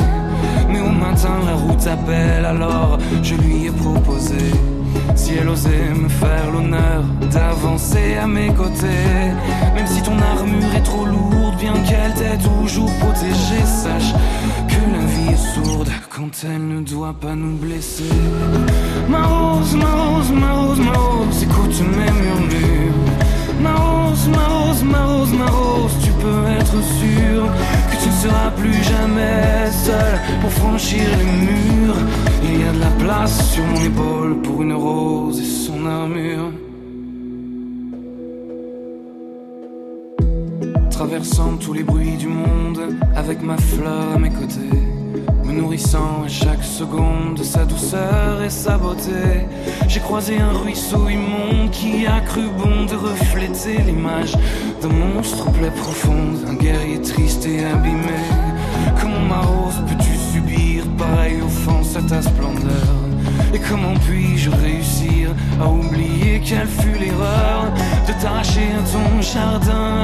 [0.69, 4.37] Mais au matin, la route appelle, alors je lui ai proposé.
[5.15, 9.33] Si elle osait me faire l'honneur d'avancer à mes côtés,
[9.75, 14.13] même si ton armure est trop lourde, bien qu'elle t'ait toujours protégée, sache
[14.67, 18.03] que la vie est sourde quand elle ne doit pas nous blesser.
[19.09, 22.93] Ma rose, ma rose, ma rose, ma rose, écoute mes murmures.
[23.61, 27.43] Ma rose, ma rose, ma rose, ma rose, tu peux être sûr
[27.89, 32.01] que tu ne seras plus jamais seul pour franchir les murs.
[32.43, 36.51] Il y a de la place sur mon épaule pour une rose et son armure.
[40.99, 44.77] Traversant tous les bruits du monde avec ma fleur à mes côtés
[45.45, 49.47] me nourrissant à chaque seconde de sa douceur et sa beauté.
[49.87, 54.33] J'ai croisé un ruisseau immonde qui a cru bon de refléter l'image
[54.81, 58.19] d'un monstre plaie profonde, un guerrier triste et abîmé.
[58.99, 63.09] Comment ma rose peux-tu subir pareille offense à ta splendeur?
[63.53, 65.29] Et comment puis-je réussir
[65.61, 67.71] à oublier quelle fut l'erreur
[68.07, 70.03] de t'arracher à ton jardin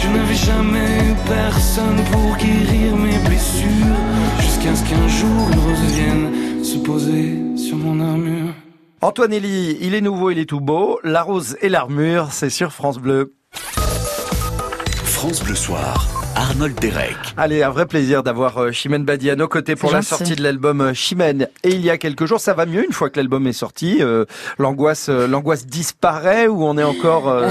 [0.00, 3.96] je n'avais jamais eu personne pour guérir mes blessures.
[4.40, 8.54] Jusqu'à ce qu'un jour une rose vienne se poser sur mon armure.
[9.02, 10.98] Antoine Elie, il est nouveau, il est tout beau.
[11.04, 13.34] La rose et l'armure, c'est sur France Bleu.
[15.04, 16.19] France Bleu Soir.
[16.50, 17.16] Arnold Derek.
[17.36, 20.42] Allez, un vrai plaisir d'avoir euh, Chimène Badi à nos côtés pour la sortie de
[20.42, 21.46] l'album euh, Chimène.
[21.62, 23.98] Et il y a quelques jours, ça va mieux une fois que l'album est sorti.
[24.00, 24.24] Euh,
[24.58, 27.28] l'angoisse, euh, l'angoisse disparaît ou on est encore.
[27.28, 27.48] euh,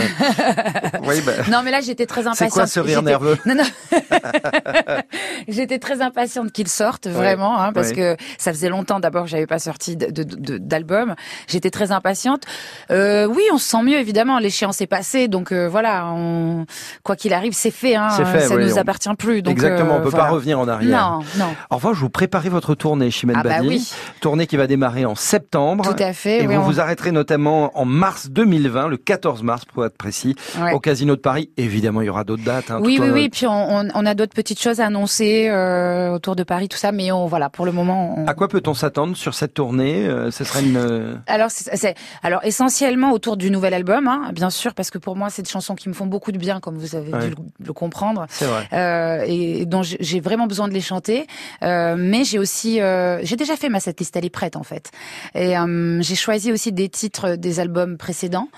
[1.07, 2.51] oui, bah, Non, mais là, j'étais très c'est impatiente.
[2.51, 3.63] quoi ce rire J'étais- nerveux Non, non.
[5.47, 7.95] J'étais très impatiente qu'il sorte, vraiment, hein, parce ouais.
[8.17, 11.15] que ça faisait longtemps d'abord que j'avais pas sorti de- de- de- d'album.
[11.47, 12.43] J'étais très impatiente.
[12.91, 14.39] Euh, oui, on se sent mieux, évidemment.
[14.39, 16.07] L'échéance est passée, donc euh, voilà.
[16.07, 16.65] On...
[17.03, 17.95] Quoi qu'il arrive, c'est fait.
[17.95, 18.77] Hein, C'est fait, ça oui, nous on-
[19.17, 19.41] plus.
[19.41, 20.25] Donc, Exactement, on euh, peut voilà.
[20.25, 21.11] pas revenir en arrière.
[21.11, 21.53] Non, non.
[21.69, 23.91] En revanche, vous préparez votre tournée, Chimène Ah bah oui.
[24.21, 25.83] Tournée qui va démarrer en septembre.
[25.95, 26.43] Tout à fait.
[26.43, 29.97] Et oui, vous on- vous arrêterez notamment en mars 2020, le 14 mars pour être
[29.97, 30.73] précis, Ouais.
[30.73, 31.49] au Casino de Paris.
[31.57, 32.71] Évidemment, il y aura d'autres dates.
[32.71, 33.29] hein, Oui, oui, en- oui.
[33.29, 36.91] Puis on, a d'autres petites choses à annoncer euh, autour de Paris, tout ça.
[36.91, 38.15] Mais on, voilà, pour le moment.
[38.17, 38.27] On...
[38.27, 41.21] À quoi peut-on s'attendre sur cette tournée Euh, Ce serait une.
[41.27, 45.15] Alors, c'est, c'est- alors essentiellement autour du nouvel album, hein, bien sûr, parce que pour
[45.15, 47.19] moi, c'est des chansons qui me font beaucoup de bien, comme vous avez Ouais.
[47.25, 48.25] dû le, le comprendre.
[48.29, 48.67] C'est vrai.
[48.73, 48.78] euh,
[49.25, 51.27] et dont j'ai- vraiment besoin de les chanter.
[51.63, 54.91] Euh, mais j'ai aussi, euh, j'ai déjà fait ma setlist, elle est prête en fait.
[55.35, 58.49] Et euh, j'ai choisi aussi des titres des albums précédents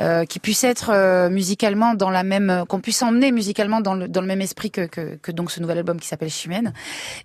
[0.00, 4.08] euh, qui puissent être euh, musicalement dans la même, qu'on puisse emmener musicalement dans le
[4.08, 6.72] dans le même esprit que que, que donc ce nouvel album qui s'appelle Chimène.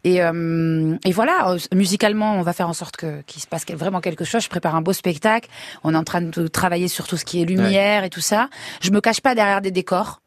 [0.03, 3.65] Et euh, et voilà, euh, musicalement, on va faire en sorte que qu'il se passe
[3.73, 4.43] vraiment quelque chose.
[4.43, 5.49] Je prépare un beau spectacle.
[5.83, 8.49] On est en train de travailler sur tout ce qui est lumière et tout ça.
[8.81, 10.21] Je me cache pas derrière des décors.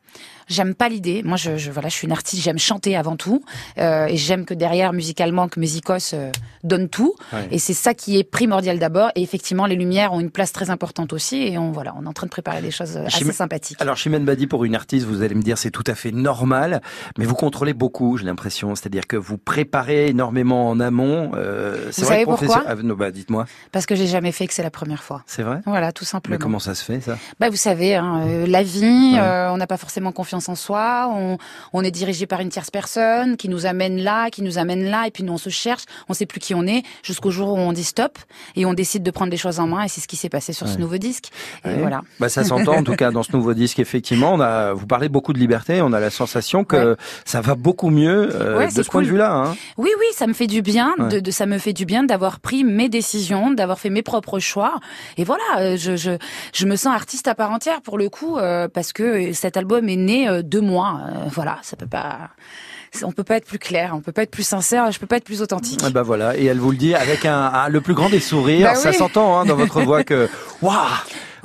[0.48, 1.22] J'aime pas l'idée.
[1.24, 2.42] Moi, je, je voilà, je suis une artiste.
[2.42, 3.42] J'aime chanter avant tout,
[3.78, 6.30] euh, et j'aime que derrière, musicalement, que Musicos euh,
[6.62, 7.14] donne tout.
[7.32, 7.48] Ouais.
[7.50, 9.10] Et c'est ça qui est primordial d'abord.
[9.16, 11.42] Et effectivement, les lumières ont une place très importante aussi.
[11.42, 13.80] Et on voilà, on est en train de préparer des choses assez sympathiques.
[13.80, 16.80] Alors Chimène Badi, pour une artiste, vous allez me dire c'est tout à fait normal,
[17.18, 18.74] mais vous contrôlez beaucoup, j'ai l'impression.
[18.74, 21.32] C'est-à-dire que vous préparez énormément en amont.
[21.34, 24.46] Euh, c'est Vous vrai savez pourquoi Ah, non, bah, dites-moi, Parce que j'ai jamais fait
[24.46, 25.22] que c'est la première fois.
[25.26, 25.60] c'est vrai?
[25.66, 26.38] Voilà, tout Mais simplement.
[26.38, 27.18] comment ça se fait ça?
[27.40, 29.18] Bah, vous savez, hein, euh, la vie, Ouais.
[29.18, 31.08] euh, on n'a pas forcément confiance en soi.
[31.12, 31.38] On,
[31.72, 35.06] on est dirigé par une tierce personne qui nous amène là, qui nous amène là,
[35.06, 37.56] et puis nous on se cherche, on sait plus qui on est, jusqu'au jour où
[37.58, 38.18] on dit stop
[38.54, 39.82] et on décide de prendre les choses en main.
[39.84, 41.30] Et c'est ce qui s'est passé sur ce nouveau disque.
[41.64, 41.76] Et Ouais.
[41.78, 42.02] voilà.
[42.20, 43.78] Bah, ça s'entend en tout cas dans ce nouveau disque.
[43.78, 45.80] Effectivement, on a, vous parlez beaucoup de liberté.
[45.82, 49.32] On a la sensation que ça va beaucoup mieux euh, de ce point de vue-là.
[49.32, 49.56] Hein.
[49.76, 50.94] Oui, oui, ça me fait du bien.
[50.98, 54.38] De, de- ça me fait du bien d'avoir pris mes décisions, d'avoir fait mes propres
[54.38, 54.80] choix.
[55.16, 56.12] Et voilà, euh, je, je,
[56.54, 59.88] je me sens artiste à part entière pour le coup, euh, parce que cet album
[59.88, 61.00] est né euh, de moi.
[61.08, 62.30] Euh, voilà, ça peut pas.
[63.02, 65.16] On peut pas être plus clair, on peut pas être plus sincère, je peux pas
[65.18, 65.80] être plus authentique.
[65.84, 68.20] Ah bah voilà, et elle vous le dit avec un, un- le plus grand des
[68.20, 68.68] sourires.
[68.68, 70.28] Bah ça s'entend hein, dans votre voix que
[70.62, 70.74] waouh.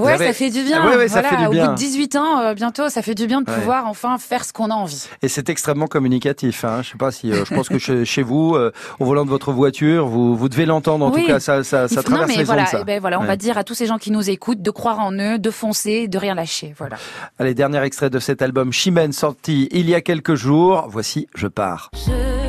[0.05, 0.81] Ouais, avez- ça fait du bien.
[0.83, 1.65] Ah ouais, ouais, ça Voilà, fait du Au bien.
[1.67, 3.55] bout de 18 ans, euh, bientôt, ça fait du bien de Ouais.
[3.57, 5.07] pouvoir enfin faire ce qu'on a envie.
[5.21, 6.63] Et c'est extrêmement communicatif.
[6.65, 6.81] Hein.
[6.83, 9.29] Je sais pas si, euh, je pense que chez, chez vous, euh, au volant de
[9.29, 11.05] votre voiture, vous, vous devez l'entendre.
[11.05, 11.21] En Oui.
[11.21, 12.67] tout cas, ça, ça, ça faut- non, traverse mais les voilà, ondes.
[12.67, 12.77] Ça.
[12.81, 13.27] eh ben voilà, on Ouais.
[13.27, 16.07] va dire à tous ces gens qui nous écoutent de croire en eux, de foncer,
[16.07, 16.73] de rien lâcher.
[16.77, 16.97] Voilà.
[17.39, 20.87] Allez, dernier extrait de cet album Chimène sorti il y a quelques jours.
[20.89, 21.89] Voici Je pars.
[21.93, 22.40] Je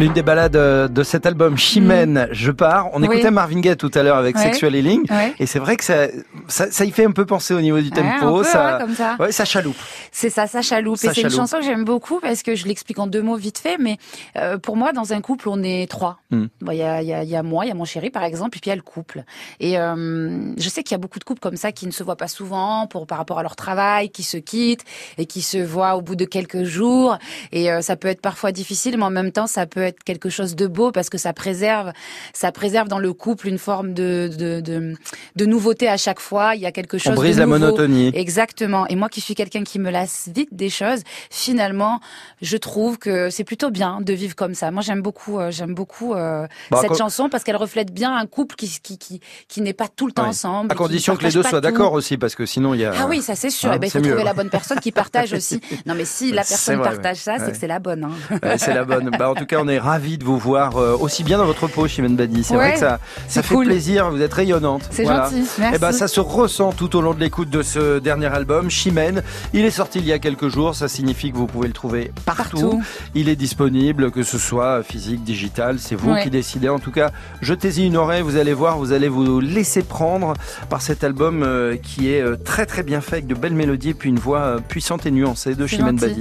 [0.00, 2.88] L'une des balades euh, de cet album Chimène, Je pars.
[2.94, 3.02] On Mm.
[3.06, 3.16] Oui.
[3.16, 4.42] écoutait Marvin Gaye tout à l'heure avec Ouais.
[4.44, 5.02] Sexual Healing.
[5.10, 5.34] Ouais.
[5.38, 6.06] Et c'est vrai que ça,
[6.48, 8.38] ça, ça y fait un peu penser au niveau du Ouais, tempo.
[8.38, 9.16] peu, ça, ouais, comme ça.
[9.20, 9.76] ouais, ça chaloupe.
[10.10, 10.96] C'est ça, ça chaloupe.
[10.96, 13.36] Ça et c'est une chanson que j'aime beaucoup parce que je l'explique en deux mots
[13.36, 13.76] vite fait.
[13.78, 13.98] Mais
[14.36, 16.18] euh, pour moi, dans un couple, on est trois.
[16.30, 17.84] Bon, Il y, a, il y, a, il y a moi, il y a mon
[17.84, 19.24] chéri par exemple, et puis il y a le couple.
[19.60, 22.02] Et euh, je sais qu'il y a beaucoup de couples comme ça qui ne se
[22.02, 24.84] voient pas souvent pour par rapport à leur travail, qui se quittent
[25.18, 27.18] et qui se voient au bout de quelques jours.
[27.52, 30.28] Et euh, ça peut être parfois difficile, mais en même temps, ça peut être quelque
[30.30, 31.92] chose de beau parce que ça préserve,
[32.32, 34.94] ça préserve dans le couple une forme de de, de,
[35.36, 36.54] de nouveauté à chaque fois.
[36.54, 37.14] Il y a quelque chose.
[37.14, 38.10] brise de la monotonie.
[38.14, 38.86] Exactement.
[38.88, 42.00] Et moi qui suis quelqu'un qui me lasse vite des choses, finalement,
[42.42, 44.70] je trouve que c'est plutôt bien de vivre comme ça.
[44.70, 48.26] Moi, j'aime beaucoup, euh, j'aime beaucoup euh, Bah, cette chanson parce qu'elle reflète bien un
[48.26, 50.70] couple qui qui qui, qui n'est pas tout le temps ensemble.
[50.72, 52.92] À condition que les deux soient d'accord aussi, parce que sinon il y a.
[52.98, 53.70] Ah oui, ça c'est sûr.
[53.70, 54.08] Hein, Eh ben, il faut mieux.
[54.10, 55.60] trouver la bonne personne qui partage aussi.
[55.86, 57.52] Non, mais si la personne vrai, partage ça, c'est Ouais.
[57.52, 58.04] que c'est la bonne.
[58.04, 58.38] Hein.
[58.42, 59.10] Ouais, c'est la bonne.
[59.18, 61.66] Bah, en tout cas, on est ravis de vous voir euh, aussi bien dans votre
[61.66, 62.44] peau, Chimène Badi.
[62.44, 64.10] C'est vrai que ça, ça fait plaisir.
[64.10, 64.82] Vous êtes rayonnante.
[64.90, 65.24] C'est Voilà.
[65.24, 65.74] gentil, merci.
[65.76, 69.22] Eh ben, ça se ressent tout au long de l'écoute de ce dernier album, Chimène.
[69.52, 70.74] Il est sorti il y a quelques jours.
[70.74, 72.40] Ça signifie que vous pouvez le trouver partout.
[72.60, 72.82] Partout.
[73.14, 75.78] Il est disponible, que ce soit physique, digital.
[75.78, 76.22] C'est vous Ouais.
[76.22, 76.68] qui décidez.
[76.68, 77.10] En tout cas,
[77.40, 78.22] jetez-y une oreille.
[78.22, 80.34] Vous allez voir, vous allez vous laisser prendre
[80.68, 83.90] par cet album euh, qui est euh, très très bien fait avec de belles mélodies
[83.90, 85.96] et puis une voix puissante et nuancée de Chimène.
[85.96, 86.14] Badi.